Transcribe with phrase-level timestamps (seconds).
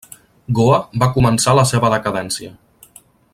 [0.59, 2.51] Goa va començar la seva decadència.